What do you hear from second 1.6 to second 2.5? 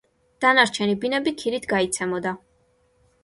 გაიცემოდა.